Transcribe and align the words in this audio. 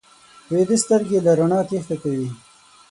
ویده 0.51 0.77
سترګې 0.83 1.19
له 1.25 1.31
رڼا 1.39 1.59
تېښته 1.69 1.95
کوي 2.03 2.29